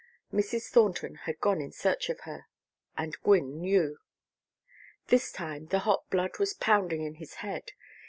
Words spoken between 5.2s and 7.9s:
time the hot blood was pounding in his head.